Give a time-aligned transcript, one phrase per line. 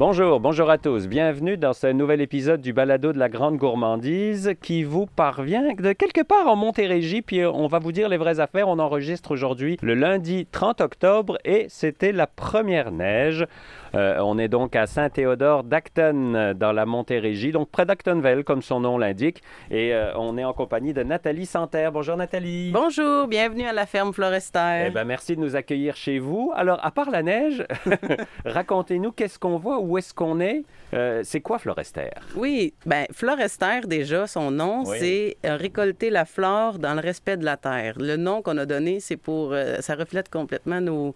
[0.00, 1.08] Bonjour, bonjour à tous.
[1.08, 5.92] Bienvenue dans ce nouvel épisode du balado de la grande gourmandise qui vous parvient de
[5.92, 7.20] quelque part en Montérégie.
[7.20, 8.68] Puis on va vous dire les vraies affaires.
[8.68, 13.46] On enregistre aujourd'hui le lundi 30 octobre et c'était la première neige.
[13.94, 18.80] Euh, on est donc à Saint-Théodore d'Acton dans la Montérégie, donc près d'Actonville comme son
[18.80, 19.42] nom l'indique.
[19.70, 21.92] Et euh, on est en compagnie de Nathalie Santerre.
[21.92, 22.70] Bonjour Nathalie.
[22.72, 24.86] Bonjour, bienvenue à la ferme Florestaire.
[24.88, 26.52] Eh ben, merci de nous accueillir chez vous.
[26.54, 27.64] Alors, à part la neige,
[28.44, 30.64] racontez-nous qu'est-ce qu'on voit, où est-ce qu'on est.
[30.94, 32.20] Euh, c'est quoi Florestaire?
[32.36, 34.96] Oui, ben Florestaire, déjà, son nom, Oui.
[35.00, 37.94] c'est récolter la flore dans le respect de la terre.
[37.98, 39.54] Le nom qu'on a donné, c'est pour.
[39.80, 41.14] ça reflète complètement nos,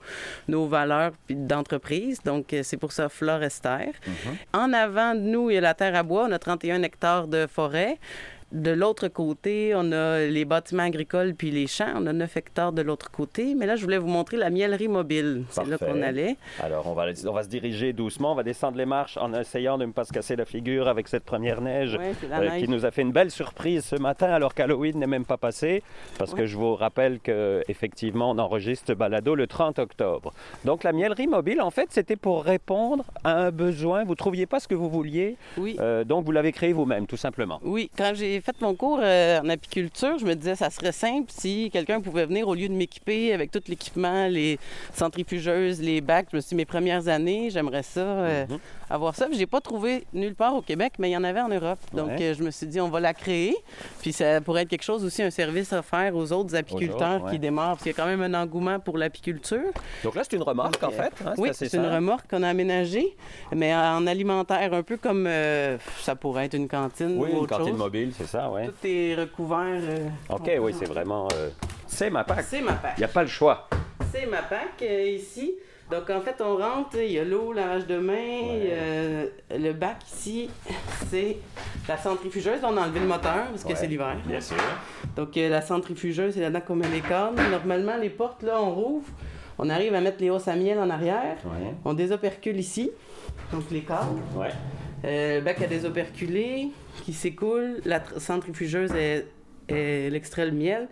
[0.48, 2.20] nos valeurs d'entreprise.
[2.24, 3.92] Donc, c'est pour ça Florestaire.
[4.52, 6.26] En avant de nous, il y a la terre à bois.
[6.28, 7.98] On a 31 hectares de forêt.
[8.54, 11.92] De l'autre côté, on a les bâtiments agricoles puis les champs.
[11.96, 13.54] On a 9 hectares de l'autre côté.
[13.56, 15.42] Mais là, je voulais vous montrer la miellerie mobile.
[15.50, 16.36] C'est là qu'on allait.
[16.62, 18.30] Alors, on va, on va se diriger doucement.
[18.30, 21.08] On va descendre les marches en essayant de ne pas se casser la figure avec
[21.08, 22.62] cette première neige Ouais, euh, neige.
[22.62, 25.82] qui nous a fait une belle surprise ce matin alors qu'Halloween n'est même pas passé.
[26.16, 30.32] Parce que je vous rappelle qu'effectivement, on enregistre balado le 30 octobre.
[30.64, 34.04] Donc, la miellerie mobile, en fait, c'était pour répondre à un besoin.
[34.04, 35.36] Vous ne trouviez pas ce que vous vouliez?
[35.58, 35.76] Oui.
[35.80, 37.58] euh, donc, vous l'avez créé vous-même, tout simplement.
[37.64, 41.30] Oui, quand j'ai fait mon cours euh, en apiculture, je me disais ça serait simple
[41.34, 44.58] si quelqu'un pouvait venir au lieu de m'équiper avec tout l'équipement, les
[44.92, 46.28] centrifugeuses, les bacs.
[46.30, 48.58] Je me suis dit, mes premières années, j'aimerais ça euh, Mhm.
[48.90, 49.26] avoir ça.
[49.26, 51.78] Puis j'ai pas trouvé nulle part au Québec, mais il y en avait en Europe.
[51.94, 52.22] Donc Ouais.
[52.22, 53.56] euh, je me suis dit on va la créer.
[54.02, 57.30] Puis ça pourrait être quelque chose aussi un service offert aux autres apiculteurs ouais.
[57.32, 59.72] qui démarrent parce qu'il y a quand même un engouement pour l'apiculture.
[60.02, 61.12] Donc là, c'est une remarque, en fait.
[61.26, 63.16] hein, Oui, c'est une remorque qu'on a aménagée,
[63.54, 65.28] mais en alimentaire, un peu comme
[66.00, 67.78] ça pourrait être une cantine Oui, ou une autre cantine chose.
[67.78, 68.66] mobile, c'est ça, oui.
[68.66, 69.58] Tout est recouvert.
[69.82, 71.28] euh, OK, oui, c'est vraiment...
[71.34, 71.50] euh,
[71.86, 72.44] c'est ma PAC.
[72.48, 72.98] C'est ma Il PAC.
[72.98, 73.68] n'y a pas le choix.
[74.12, 75.54] C'est ma PAC euh, ici.
[75.90, 80.48] Donc, en fait, on rentre, il y a l'eau, lavage de main, le bac ici,
[81.10, 81.36] c'est
[81.86, 82.60] la centrifugeuse.
[82.62, 83.74] On a enlevé le moteur parce que Ouais.
[83.76, 84.16] c'est l'hiver.
[84.26, 84.56] Bien sûr.
[85.14, 87.38] Donc, la centrifugeuse, c'est là-dedans qu'on met les cordes.
[87.50, 89.06] Normalement, les portes, là, on rouvre.
[89.58, 91.36] On arrive à mettre les hausses à miel en arrière.
[91.84, 92.90] On désopercule ici,
[93.52, 94.18] donc les cordes.
[94.34, 94.48] Ouais.
[95.04, 96.68] Le bac a désoperculé
[97.02, 97.80] qui s'écoule.
[97.84, 99.26] La tr- centrifugeuse est,
[99.68, 100.88] est- elle extrait le miel.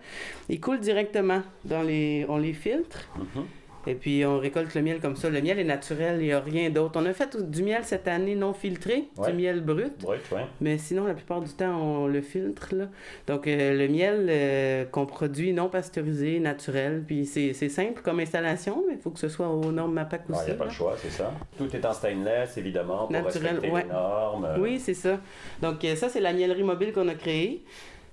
[0.49, 2.27] Il coule directement dans les.
[2.29, 3.09] On les filtre.
[3.19, 3.45] Mhm.
[3.87, 5.29] Et puis on récolte le miel comme ça.
[5.31, 7.01] Le miel est naturel, il n'y a rien d'autre.
[7.01, 9.31] On a fait du miel cette année non filtré, Ouais.
[9.33, 9.93] du miel brut.
[10.01, 10.47] Brut, ouais.
[10.61, 12.75] Mais sinon, la plupart du temps, on le filtre.
[12.75, 12.85] Là.
[13.27, 17.03] Donc, euh, le miel euh, qu'on produit non pasteurisé, naturel.
[17.07, 20.35] Puis c'est simple comme installation, mais il faut que ce soit aux normes MAPAC Il
[20.35, 20.45] aussi.
[20.47, 20.71] n'y a pas là.
[20.71, 21.33] le choix, c'est ça.
[21.59, 23.83] Tout est en stainless, évidemment, pour Naturel, respecter ouais.
[23.83, 24.49] les normes.
[24.59, 25.19] Oui, c'est ça.
[25.61, 27.63] Donc, euh, ça, c'est la miellerie mobile qu'on a créée.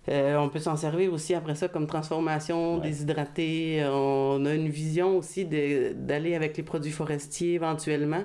[0.10, 2.82] Euh, on peut s'en servir aussi après ça comme transformation, Ouais.
[2.82, 3.84] déshydraté.
[3.86, 8.24] On a une vision aussi d'aller avec les produits forestiers éventuellement.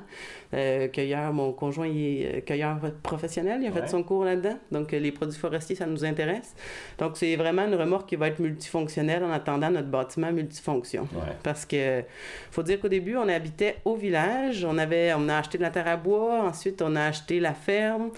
[0.54, 3.80] Euh, cueilleur, mon conjoint, il est euh, cueilleur professionnel, il a Ouais.
[3.82, 4.56] fait son cours là-dedans.
[4.70, 6.54] Donc, euh, les produits forestiers, ça nous intéresse.
[6.98, 11.02] Donc, c'est vraiment une remorque qui va être multifonctionnelle en attendant notre bâtiment multifonction.
[11.12, 11.32] Ouais.
[11.42, 12.02] Parce que
[12.50, 14.64] faut dire qu'au début, on habitait au village.
[14.64, 16.44] On avait, on a acheté de la terre à bois.
[16.44, 18.10] Ensuite, on a acheté la ferme.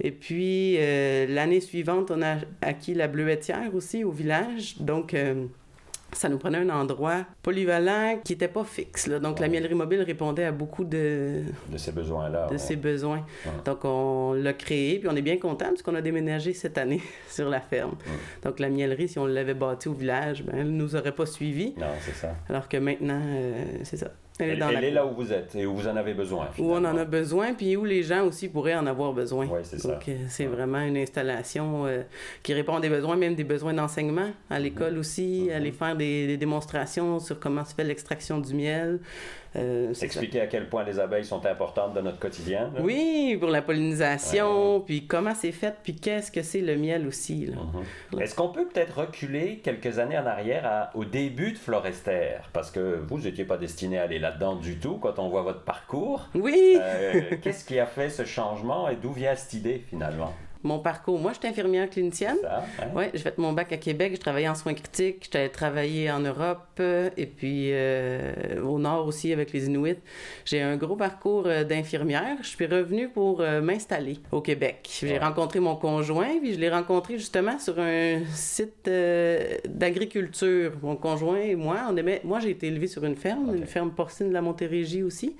[0.00, 4.76] Et puis euh, l'année suivante, on a acquis la bleuetière aussi au village.
[4.80, 5.46] Donc euh,
[6.14, 9.06] ça nous prenait un endroit polyvalent qui n'était pas fixe.
[9.06, 9.18] là.
[9.18, 9.50] Donc la Ouais.
[9.52, 12.46] miellerie mobile répondait à beaucoup de, De ces besoins-là.
[12.48, 12.58] de ouais.
[12.58, 13.24] ses besoins.
[13.46, 13.52] Ouais.
[13.64, 17.00] Donc on l'a créé, puis on est bien content parce qu'on a déménagé cette année
[17.28, 17.94] sur la ferme.
[18.42, 21.24] Donc la miellerie, si on l'avait bâtie au village, ben, elle ne nous aurait pas
[21.26, 21.72] suivis.
[21.78, 22.34] Non, c'est ça.
[22.48, 24.08] Alors que maintenant, euh, c'est ça.
[24.38, 25.94] Elle est Elle, dans elle la est là où vous êtes et où vous en
[25.96, 26.48] avez besoin.
[26.58, 29.46] où on en a besoin, puis où les gens aussi pourraient en avoir besoin.
[29.46, 29.92] Oui, c'est ça.
[29.92, 32.02] Donc, euh, c'est vraiment une installation euh,
[32.42, 35.52] qui répond à des besoins, même des besoins d'enseignement à l'école aussi, Mhm.
[35.56, 39.00] aller faire des, des démonstrations sur comment se fait l'extraction du miel.
[39.54, 40.06] Euh, ça.
[40.06, 42.70] Expliquer à quel point les abeilles sont importantes dans notre quotidien.
[42.74, 42.80] là.
[42.82, 47.46] Oui, pour la pollinisation, puis comment c'est fait, puis qu'est-ce que c'est le miel aussi.
[47.46, 47.56] là.
[48.12, 48.20] Mhm.
[48.20, 52.36] Est-ce qu'on peut peut-être reculer quelques années en arrière à- au début de Florester?
[52.52, 55.62] Parce que vous n'étiez pas destiné à aller là-dedans du tout quand on voit votre
[55.64, 56.28] parcours.
[56.34, 60.32] Oui, Euh, Qu'est-ce qui a fait ce changement et d'où vient cette idée finalement?
[60.62, 61.18] Mon parcours.
[61.18, 62.36] Moi, je suis infirmière clinicienne.
[62.42, 62.86] Ça, hein?
[62.94, 66.20] Oui, j'ai fait mon bac à Québec, je travaillais en soins critiques, j'étais travaillé en
[66.20, 66.80] Europe
[67.16, 69.98] et puis euh, au nord aussi avec les Inuits.
[70.44, 72.36] J'ai un gros parcours euh, d'infirmière.
[72.42, 74.88] Je suis revenue pour euh, m'installer au Québec.
[75.00, 75.18] J'ai Ouais.
[75.18, 80.72] rencontré mon conjoint, puis je l'ai rencontré justement sur un site euh, d'agriculture.
[80.82, 82.20] Mon conjoint et moi, on aimait...
[82.24, 85.36] moi j'ai été élevée sur une ferme, une ferme porcine de la Montérégie aussi.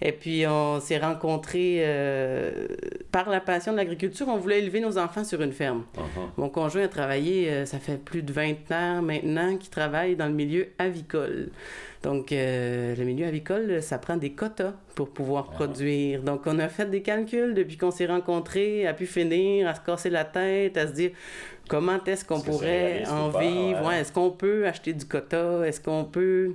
[0.00, 2.66] Et puis, on s'est rencontrés euh,
[3.12, 4.26] par la passion de l'agriculture.
[4.28, 5.84] On voulait élever nos enfants sur une ferme.
[5.96, 6.00] Uh-huh.
[6.36, 10.26] Mon conjoint a travaillé, euh, ça fait plus de 20 ans maintenant qu'il travaille dans
[10.26, 11.50] le milieu avicole.
[12.02, 16.22] Donc, euh, le milieu avicole, ça prend des quotas pour pouvoir produire.
[16.22, 19.80] Donc, on a fait des calculs depuis qu'on s'est rencontrés, à pu finir, à se
[19.80, 21.12] casser la tête, à se dire
[21.68, 23.86] comment est-ce qu'on pourrait en vivre, ouais.
[23.86, 26.54] Ouais, est-ce qu'on peut acheter du quota, est-ce qu'on peut...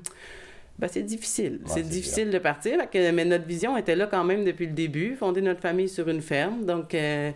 [0.80, 1.60] Ben, c'est difficile.
[1.66, 2.90] c'est c'est difficile de partir.
[2.90, 6.08] Que- mais notre vision était là quand même depuis le début, fonder notre famille sur
[6.08, 6.66] une ferme.
[6.66, 7.32] Donc, euh,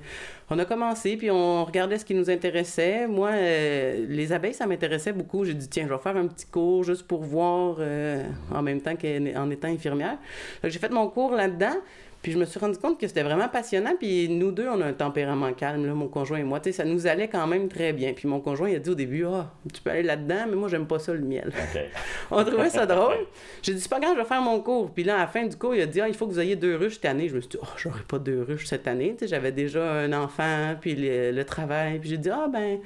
[0.49, 3.05] on a commencé, puis on regardait ce qui nous intéressait.
[3.07, 5.43] Moi, euh, les abeilles, ça m'intéressait beaucoup.
[5.43, 8.23] J'ai dit, tiens, je vais faire un petit cours juste pour voir euh,
[8.53, 10.17] en même temps qu'en étant infirmière.
[10.63, 11.75] J'ai fait mon cours là-dedans.
[12.23, 13.91] Puis je me suis rendu compte que c'était vraiment passionnant.
[13.99, 16.61] Puis nous deux, on a un tempérament calme, là, mon conjoint et moi.
[16.61, 18.13] Tu sais, ça nous allait quand même très bien.
[18.13, 20.69] Puis mon conjoint, il a dit au début, ah, tu peux aller là-dedans, mais moi,
[20.69, 21.51] j'aime pas ça le miel.
[22.31, 23.27] On trouvait ça drôle.
[23.61, 24.91] J'ai dit, c'est pas grave, je vais faire mon cours.
[24.91, 26.39] Puis là, à la fin du cours, il a dit, ah, il faut que vous
[26.39, 27.27] ayez deux ruches cette année.
[27.27, 29.15] Je me suis dit, oh, j'aurai pas deux ruches cette année.
[29.17, 31.99] Tu sais, j'avais déjà un enfant, puis le, le travail.
[31.99, 32.79] Puis j'ai dit, ah, ben,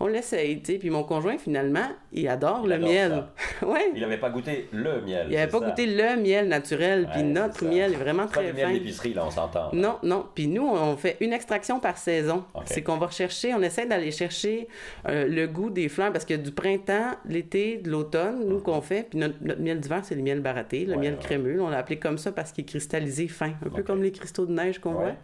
[0.00, 0.60] on l'essaye.
[0.62, 0.78] Tu sais.
[0.78, 3.24] Puis mon conjoint, finalement, il adore Il le adore miel.
[3.62, 3.90] ouais.
[3.94, 5.26] Il n'avait pas goûté le miel.
[5.30, 5.66] Il avait c'est pas ça?
[5.70, 7.08] goûté le miel naturel.
[7.12, 8.72] Puis notre miel est vraiment C'est pas très le miel fin.
[8.72, 9.70] d'épicerie, là, on s'entend.
[9.72, 10.26] Non, non.
[10.34, 12.44] Puis nous, on fait une extraction par saison.
[12.66, 14.68] C'est qu'on va rechercher, on essaie d'aller chercher
[15.08, 19.06] euh, le goût des fleurs parce que du printemps, l'été, de l'automne, nous qu'on fait,
[19.10, 21.60] puis notre, notre miel d'hiver, c'est le miel baraté, le Ouais, miel crémeux.
[21.60, 24.46] On l'a appelé comme ça parce qu'il est cristallisé fin, un peu comme les cristaux
[24.46, 25.14] de neige qu'on voit.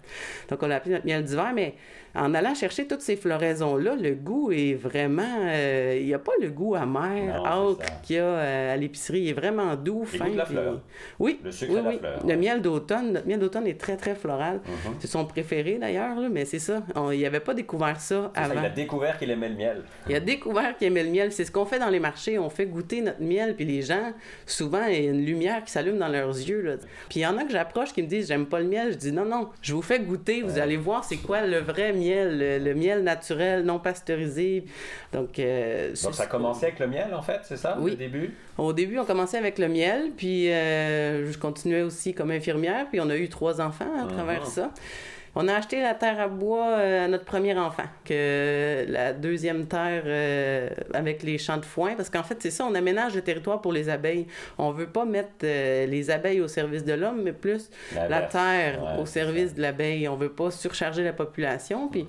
[0.49, 1.75] Donc on l'a appelé notre miel d'hiver, mais
[2.15, 5.23] en allant chercher toutes ces floraisons-là, le goût est vraiment.
[5.47, 7.87] euh, Il n'y a pas le goût amer, ça.
[8.03, 9.21] qu'il y a euh, à l'épicerie.
[9.21, 10.29] Il est vraiment doux, fin.
[10.31, 10.81] de la puis- fleur.
[11.19, 11.99] Oui, Le sucre oui, la oui.
[11.99, 12.37] fleur, Le ouais.
[12.37, 14.61] miel d'automne, notre miel d'automne est très, très floral.
[14.65, 14.95] Mhm.
[15.01, 16.83] C'est son préféré d'ailleurs, mais c'est ça.
[16.95, 18.55] On- il n'avait pas découvert ça, avant.
[18.61, 19.83] il a découvert qu'il aimait le miel.
[20.09, 21.33] Il a découvert qu'il aimait le miel.
[21.33, 22.39] C'est ce qu'on fait dans les marchés.
[22.39, 24.13] On fait goûter notre miel, puis les gens,
[24.47, 26.61] souvent, il y a une lumière qui s'allume dans leurs yeux.
[26.63, 26.73] Là.
[27.09, 28.93] Puis il y en a que j'approche qui me disent J'aime pas le miel.
[28.93, 30.43] Je dis Non, non, je vous fais goûter.
[30.43, 34.65] Vous allez voir c'est quoi le vrai miel, le, le miel naturel, non pasteurisé.
[35.12, 37.93] Donc, euh, Donc ça commençait avec le miel, en fait, c'est ça, Oui.
[37.93, 38.35] au début?
[38.59, 43.01] au début, on commençait avec le miel, puis euh, je continuais aussi comme infirmière, puis
[43.01, 44.47] on a eu trois enfants à travers Mhm.
[44.47, 44.71] ça.
[45.37, 49.67] On a acheté la terre à bois euh, à notre premier enfant, que la deuxième
[49.67, 53.21] terre euh, avec les champs de foin, parce qu'en fait, c'est ça, on aménage le
[53.21, 54.27] territoire pour les abeilles.
[54.59, 57.69] On veut pas mettre euh, les abeilles au service de l'homme, mais plus
[58.09, 59.57] la terre Ouais, au service ça.
[59.57, 60.07] de l'abeille.
[60.07, 62.09] On veut pas surcharger la population, puis Mhm.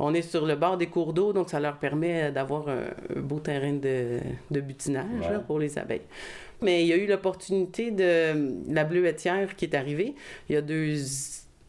[0.00, 2.84] on est sur le bord des cours d'eau, donc ça leur permet d'avoir un,
[3.16, 4.18] un beau terrain de,
[4.50, 5.32] de butinage Ouais.
[5.32, 6.02] là, pour les abeilles.
[6.60, 10.14] Mais il y a eu l'opportunité de la bleuetière qui est arrivée
[10.50, 10.94] il y a deux...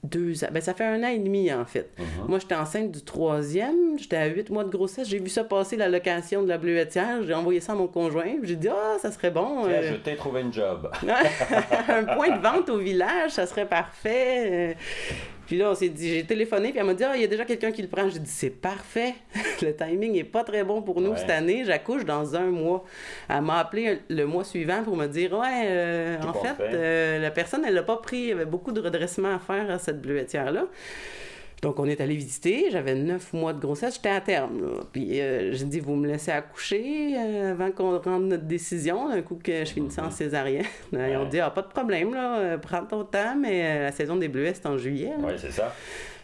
[0.04, 1.90] deux ben, ça fait un an et demi, en fait.
[1.98, 2.28] Mhm.
[2.28, 5.76] Moi, j'étais enceinte du troisième, j'étais à huit mois de grossesse, j'ai vu ça passer,
[5.76, 9.12] la location de la bleuetière, j'ai envoyé ça à mon conjoint, j'ai dit «Ah, ça
[9.12, 9.64] serait bon!
[9.64, 10.90] Tiens, euh, je t'ai trouvé une job.
[11.90, 14.78] un point de vente au village, ça serait parfait.
[15.48, 17.28] Puis là, on s'est dit, j'ai téléphoné, puis elle m'a dit, ah, il y a
[17.28, 18.08] déjà quelqu'un qui le prend.
[18.10, 19.16] J'ai dit, c'est parfait.
[19.62, 21.18] le timing est pas très bon pour nous Ouais.
[21.18, 21.64] cette année.
[21.66, 22.84] J'accouche dans un mois.
[23.30, 27.32] Elle m'a appelé le mois suivant pour me dire, ouais, euh, en fait, euh, la
[27.32, 30.02] personne, elle n'a pas pris, il y avait beaucoup de redressement à faire à cette
[30.02, 30.66] bleuetière-là.
[31.64, 32.68] Donc, on est allé visiter.
[32.72, 33.96] J'avais neuf mois de grossesse.
[33.96, 34.62] J'étais à terme.
[34.62, 34.80] là.
[34.92, 39.10] Puis, euh, j'ai dit, vous me laissez accoucher euh, avant qu'on rende notre décision.
[39.10, 40.66] Un coup que je finissais en césarienne.
[40.94, 42.38] Ils ont dit, ah, pas de problème, là.
[42.38, 45.14] euh, Prends ton temps, mais euh, la saison des bleuets, c'est en juillet.
[45.20, 45.74] Oui, c'est ça.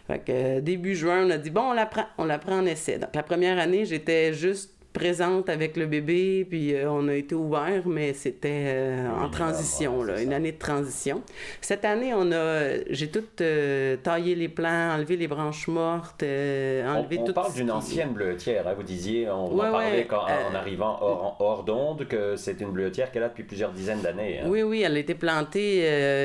[0.06, 2.04] Fait que début juin, on a dit, bon, on la prend.
[2.18, 2.98] On la prend en essai.
[2.98, 7.34] Donc, la première année, j'étais juste présente avec le bébé, puis euh, on a été
[7.34, 11.20] ouvert, mais c'était euh, en transition, là, une année de transition.
[11.60, 16.84] Cette année, on a, j'ai tout euh, taillé les plants, enlevé les branches mortes, euh,
[16.86, 19.72] On, enlevé on tout parle ce d'une ancienne bleuetière, hein, vous disiez, on Ouais, en
[19.72, 23.42] parlait ouais, quand, en arrivant hors, hors d'onde, que c'est une bleuetière qu'elle a depuis
[23.42, 24.40] plusieurs dizaines d'années.
[24.40, 24.46] hein.
[24.48, 25.78] Oui, oui, elle a été plantée.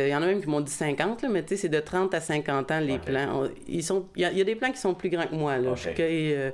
[0.06, 1.80] Il y en a même qui m'ont dit 50, là, mais tu sais, c'est de
[1.80, 3.02] 30 à 50 ans, les Ok.
[3.06, 3.44] plants.
[3.46, 4.06] On- Ils sont...
[4.16, 5.58] il, y a, il y a des plants qui sont plus grands que moi.
[5.58, 5.74] Là.
[5.76, 5.96] Je, Ok.
[5.96, 6.52] cueille, euh,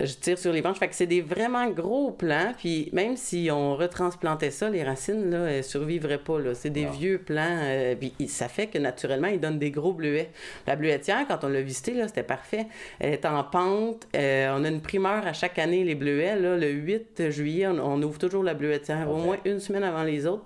[0.00, 0.78] je tire sur les branches.
[0.80, 2.52] Fait que c'est des vraiment gros plants.
[2.58, 6.38] Puis même si on retransplantait ça, les racines, là, elles survivraient pas.
[6.40, 6.54] Là.
[6.54, 7.58] C'est des vieux plants.
[7.62, 10.30] euh, puis ça fait que naturellement, ils donnent des gros bleuets.
[10.66, 12.66] La bleuetière, quand on l'a visitée, là, c'était parfait.
[12.98, 14.06] Elle est en pente.
[14.16, 16.36] euh, on a une primeur à chaque année, les bleuets.
[16.36, 20.02] Là, le 8 juillet, on, on ouvre toujours la bleuetière, au moins une semaine avant
[20.02, 20.44] les autres.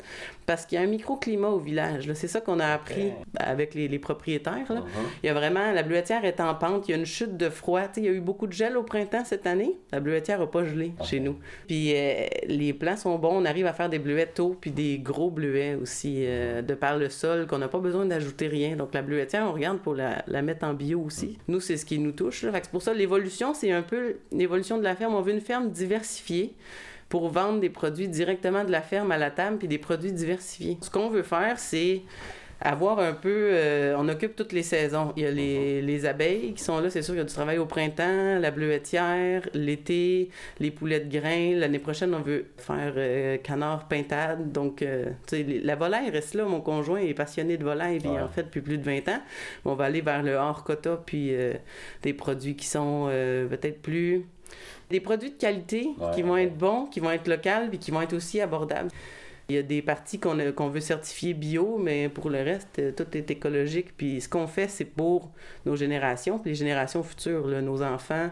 [0.48, 2.10] Parce qu'il y a un microclimat au village.
[2.14, 4.64] C'est ça qu'on a appris avec les, les propriétaires.
[4.72, 4.80] là.
[4.80, 4.86] Mhm.
[5.22, 7.50] Il y a vraiment, la bleuetière est en pente, il y a une chute de
[7.50, 7.82] froid.
[7.82, 9.76] Tu sais, il y a eu beaucoup de gel au printemps cette année.
[9.92, 11.36] La bleuetière n'a pas gelé chez nous.
[11.66, 14.98] Puis euh, les plants sont bons, on arrive à faire des bleuets tôt, puis des
[14.98, 18.74] gros bleuets aussi, euh, de par le sol, qu'on n'a pas besoin d'ajouter rien.
[18.74, 21.36] Donc la bleuetière, on regarde pour la, la mettre en bio aussi.
[21.48, 22.46] Nous, c'est ce qui nous touche.
[22.50, 25.14] c'est pour ça, l'évolution, c'est un peu l'évolution de la ferme.
[25.14, 26.54] On veut une ferme diversifiée
[27.08, 30.76] pour vendre des produits directement de la ferme à la table, puis des produits diversifiés.
[30.82, 32.02] Ce qu'on veut faire, c'est
[32.60, 35.12] avoir un peu, euh, on occupe toutes les saisons.
[35.16, 37.32] Il y a les, les abeilles qui sont là, c'est sûr, il y a du
[37.32, 41.54] travail au printemps, la bleuetière, l'été, les poulets de grains.
[41.54, 44.50] L'année prochaine, on veut faire euh, canard pintade.
[44.50, 46.44] Donc, euh, tu sais, les- la volaille reste là.
[46.46, 48.20] Mon conjoint est passionné de volaille, puis Ouais.
[48.20, 49.22] en fait depuis plus de 20 ans.
[49.64, 51.52] On va aller vers le hors quota, puis euh,
[52.02, 53.06] des produits qui sont
[53.48, 54.26] peut-être plus...
[54.90, 56.44] Des produits de qualité Ouais, qui vont ouais.
[56.44, 58.90] être bons, qui vont être locaux, puis qui vont être aussi abordables.
[59.50, 63.06] Il y a des parties qu'on veut certifier bio, mais pour le reste, euh, tout
[63.16, 63.96] est écologique.
[63.96, 65.30] Puis ce qu'on fait, c'est pour
[65.64, 68.28] nos générations, puis les générations futures, là, nos enfants.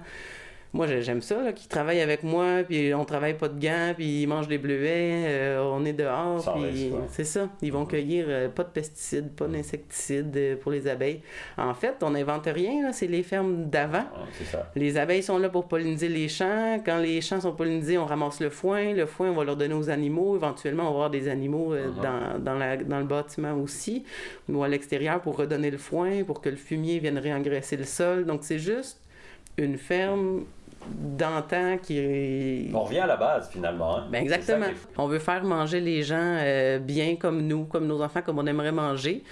[0.77, 3.93] Moi, j'ai- j'aime ça, là, qu'ils travaillent avec moi, puis on travaille pas de gants,
[3.97, 7.49] puis ils mangent des bleuets, euh, on est dehors, Sans puis c'est ça.
[7.63, 11.23] Ils vont cueillir euh, pas de pesticides, pas d'insecticides euh, pour les abeilles.
[11.57, 14.05] En fait, on n'invente rien, là, c'est les fermes d'avant.
[14.53, 14.71] Ça.
[14.77, 16.81] Les abeilles sont là pour polliniser les champs.
[16.85, 18.93] Quand les champs sont pollinisés, on ramasse le foin.
[18.93, 20.37] Le foin, on va leur donner aux animaux.
[20.37, 21.95] Éventuellement, on va avoir des animaux Mhm.
[22.03, 24.05] dans, dans, la- dans le bâtiment aussi,
[24.49, 28.25] ou à l'extérieur pour redonner le foin, pour que le fumier vienne réengraisser le sol.
[28.27, 29.01] Donc, c'est juste
[29.59, 30.45] une ferme
[30.91, 32.71] d'antan qui...
[32.75, 33.99] On revient à la base finalement.
[33.99, 34.05] hein.
[34.11, 34.67] Ben exactement.
[34.67, 38.39] qui On veut faire manger les gens euh, bien comme nous, comme nos enfants, comme
[38.39, 39.23] on aimerait manger.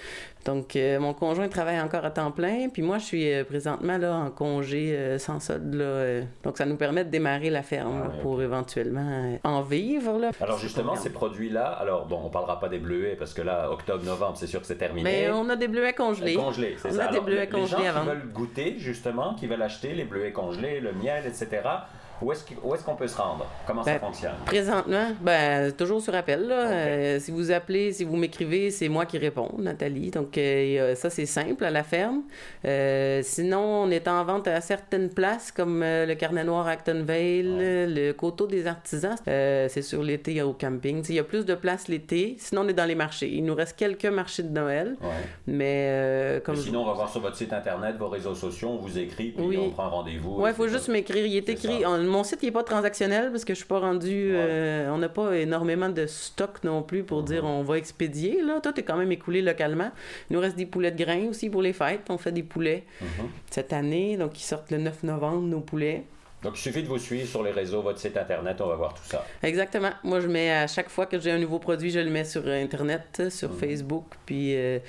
[0.45, 3.97] Donc, euh, mon conjoint travaille encore à temps plein, puis moi, je suis euh, présentement
[3.97, 5.73] là en congé sans solde.
[5.73, 9.61] Là, donc, ça nous permet de démarrer la ferme Ah là, oui, pour éventuellement en
[9.63, 10.19] vivre.
[10.19, 10.29] Là.
[10.39, 14.37] Alors justement, ces produits-là, alors bon, on parlera pas des bleuets parce que là, octobre-novembre,
[14.37, 15.03] c'est sûr que c'est terminé.
[15.03, 16.35] Mais on a des bleuets congelés.
[16.35, 18.11] Congelés, c'est On a des bleuets les- congelés les gens qui vendre.
[18.11, 21.87] veulent goûter, justement, qui veulent acheter les bleuets congelés, le miel, etc., etc
[22.21, 23.45] où est-ce qu'on peut se rendre?
[23.67, 24.35] Comment ça Ben, fonctionne?
[24.45, 26.47] Présentement, ben, toujours sur appel.
[26.47, 26.71] Là.
[26.71, 30.11] Euh, si vous appelez, si vous m'écrivez, c'est moi qui réponds, Nathalie.
[30.11, 32.21] Donc, euh, ça, c'est simple à la ferme.
[32.65, 37.87] Euh, sinon, on est en vente à certaines places, comme le Carnet Noir Actonville, Ouais.
[37.87, 39.15] le Coteau des Artisans.
[39.25, 41.03] C'est sur l'été au camping.
[41.09, 42.35] Il y a plus de places l'été.
[42.39, 43.29] Sinon, on est dans les marchés.
[43.29, 44.95] Il nous reste quelques marchés de Noël.
[45.01, 45.09] Ouais.
[45.47, 48.69] Mais, comme Mais je- sinon, on va voir sur votre site internet, vos réseaux sociaux,
[48.69, 49.57] on vous écrit, puis Oui.
[49.61, 50.45] on prend rendez-vous.
[50.45, 51.25] Et il faut juste m'écrire.
[51.25, 51.81] Il est écrit.
[51.81, 51.89] ça.
[52.07, 54.31] On- mon site, n'est pas transactionnel parce que je suis pas rendu.
[54.31, 54.37] Ouais.
[54.39, 57.25] euh, on n'a pas énormément de stock non plus pour Mhm.
[57.25, 58.41] dire on va expédier.
[58.41, 58.59] Là.
[58.61, 59.91] Tout est quand même écoulé localement.
[60.29, 62.01] Il nous reste des poulets de grains aussi pour les fêtes.
[62.09, 63.07] On fait des poulets Mhm.
[63.49, 64.17] cette année.
[64.17, 66.03] Donc, ils sortent le 9 novembre, nos poulets.
[66.45, 68.93] Donc, il suffit de vous suivre sur les réseaux, votre site internet, on va voir
[68.93, 69.25] tout ça.
[69.43, 69.89] Exactement.
[70.03, 72.47] Moi, je mets à chaque fois que j'ai un nouveau produit, je le mets sur
[72.47, 73.57] Internet, sur Mhm.
[73.57, 74.79] Facebook, puis euh,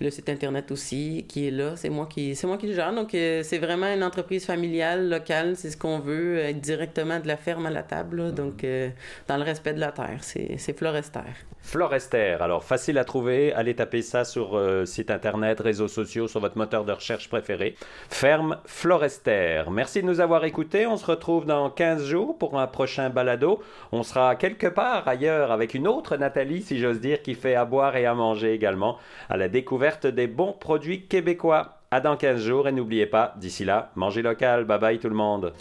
[0.00, 1.74] le site Internet aussi qui est là.
[1.76, 2.92] C'est moi qui, c'est moi qui le gère.
[2.94, 5.56] Donc, euh, c'est vraiment une entreprise familiale, locale.
[5.56, 8.22] C'est ce qu'on veut, être directement de la ferme à la table.
[8.22, 8.30] là.
[8.30, 8.88] Donc, euh,
[9.28, 10.18] dans le respect de la terre.
[10.22, 11.20] C'est, c'est Florester.
[11.62, 16.40] Florester, alors facile à trouver, allez taper ça sur euh, site internet, réseaux sociaux, sur
[16.40, 17.74] votre moteur de recherche préféré.
[18.08, 19.62] Ferme Florester.
[19.70, 20.86] Merci de nous avoir écoutés.
[20.86, 23.60] On se retrouve dans 15 jours pour un prochain balado.
[23.90, 27.64] On sera quelque part ailleurs avec une autre Nathalie, si j'ose dire, qui fait à
[27.64, 31.78] boire et à manger également, à la découverte des bons produits québécois.
[31.90, 34.64] À dans 15 jours et n'oubliez pas, d'ici là, mangez local.
[34.64, 35.52] Bye bye tout le monde.